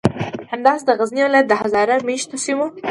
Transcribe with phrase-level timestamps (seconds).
[0.51, 2.67] همداسې د غزنی ولایت د هزاره میشتو سیمو